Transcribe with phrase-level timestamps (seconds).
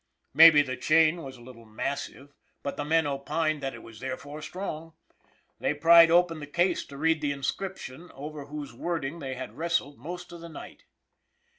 [0.33, 4.41] Maybe the chain was a little massive, but the men opined that it was therefore
[4.41, 4.93] strong.
[5.59, 9.53] They pried open the case to read the inscription over whose word ing they had
[9.57, 10.85] wrestled most of a night.